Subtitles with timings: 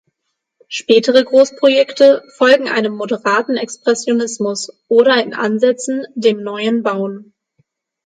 [0.67, 7.35] Spätere Großprojekte folgen einem moderaten Expressionismus oder in Ansätzen dem Neuen Bauen.